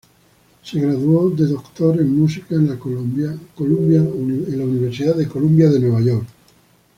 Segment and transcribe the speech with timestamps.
[0.63, 6.27] Se graduó de Doctor en Música en la Columbia University de New York.